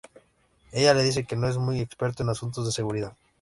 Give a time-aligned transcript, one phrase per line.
[0.71, 3.13] Ella le dice que no es muy experto en asuntos de seguridad.